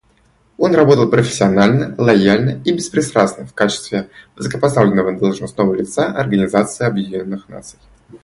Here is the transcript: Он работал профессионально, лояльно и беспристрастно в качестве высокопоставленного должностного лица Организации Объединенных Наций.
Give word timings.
Он 0.57 0.73
работал 0.73 1.11
профессионально, 1.11 1.93
лояльно 1.95 2.59
и 2.65 2.73
беспристрастно 2.73 3.45
в 3.45 3.53
качестве 3.53 4.09
высокопоставленного 4.35 5.15
должностного 5.15 5.75
лица 5.75 6.07
Организации 6.07 6.87
Объединенных 6.87 7.47
Наций. 7.49 7.77